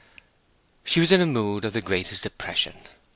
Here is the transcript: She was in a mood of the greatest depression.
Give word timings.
She 0.83 0.99
was 0.99 1.11
in 1.11 1.21
a 1.21 1.27
mood 1.27 1.63
of 1.63 1.73
the 1.73 1.81
greatest 1.81 2.23
depression. 2.23 2.73